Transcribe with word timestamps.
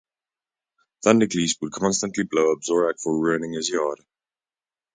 Thundercleese 1.05 1.61
would 1.61 1.73
constantly 1.73 2.23
blow 2.23 2.53
up 2.53 2.63
Zorak 2.63 2.99
for 2.99 3.19
ruining 3.19 3.53
his 3.53 3.69
yard. 3.69 4.03